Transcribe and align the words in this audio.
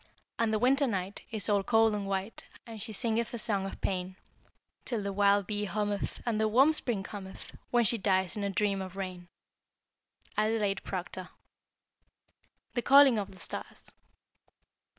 And 0.39 0.51
the 0.51 0.57
Winter 0.57 0.87
night 0.87 1.21
Is 1.29 1.47
all 1.47 1.61
cold 1.61 1.93
and 1.93 2.07
white, 2.07 2.43
And 2.65 2.81
she 2.81 2.91
singeth 2.91 3.35
a 3.35 3.37
song 3.37 3.67
of 3.67 3.79
pain; 3.81 4.15
Till 4.83 5.03
the 5.03 5.13
wild 5.13 5.45
bee 5.45 5.65
hummeth, 5.65 6.23
And 6.25 6.41
the 6.41 6.47
warm 6.47 6.73
spring 6.73 7.03
cometh, 7.03 7.55
When 7.69 7.85
she 7.85 7.99
dies 7.99 8.35
in 8.35 8.43
a 8.43 8.49
dream 8.49 8.81
of 8.81 8.95
rain! 8.95 9.27
Adelaide 10.35 10.81
Proctor. 10.81 11.29
THE 12.73 12.81
CALLING 12.81 13.19
OF 13.19 13.29
THE 13.29 13.37
STARS. 13.37 13.91